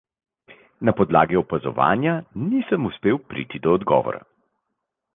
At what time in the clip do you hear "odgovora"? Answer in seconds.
3.81-4.27